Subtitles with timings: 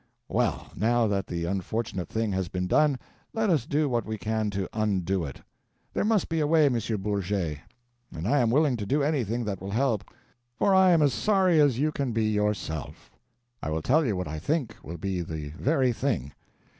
[0.27, 2.97] Well, now that the unfortunate thing has been done,
[3.33, 5.43] let us do what we can to undo it.
[5.93, 6.73] There must be a way, M.
[7.03, 7.59] Bourget,
[8.11, 10.03] and I am willing to do anything that will help;
[10.55, 13.11] for I am as sorry as you can be yourself.
[13.61, 16.33] I will tell you what I think will be the very thing.